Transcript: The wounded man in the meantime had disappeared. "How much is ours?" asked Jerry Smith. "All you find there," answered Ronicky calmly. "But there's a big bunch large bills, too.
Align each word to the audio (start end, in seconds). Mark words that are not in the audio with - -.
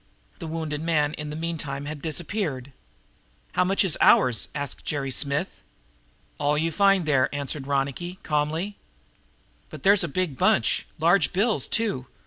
The 0.39 0.47
wounded 0.47 0.81
man 0.81 1.13
in 1.13 1.29
the 1.29 1.35
meantime 1.35 1.85
had 1.85 2.01
disappeared. 2.01 2.73
"How 3.51 3.63
much 3.63 3.83
is 3.85 3.99
ours?" 4.01 4.47
asked 4.55 4.83
Jerry 4.83 5.11
Smith. 5.11 5.61
"All 6.39 6.57
you 6.57 6.71
find 6.71 7.05
there," 7.05 7.29
answered 7.35 7.67
Ronicky 7.67 8.17
calmly. 8.23 8.77
"But 9.69 9.83
there's 9.83 10.03
a 10.03 10.07
big 10.07 10.39
bunch 10.39 10.87
large 10.99 11.31
bills, 11.33 11.67
too. 11.67 12.07